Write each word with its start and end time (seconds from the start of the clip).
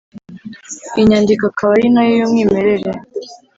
iyi 0.95 1.07
nyandiko 1.09 1.43
akaba 1.51 1.71
ari 1.77 1.87
na 1.93 2.01
yo 2.07 2.13
y'umwimerere, 2.19 2.89